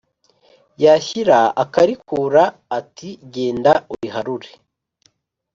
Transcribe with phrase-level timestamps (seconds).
[0.83, 2.43] yashyira akarikura
[2.79, 4.49] ati genda uriharure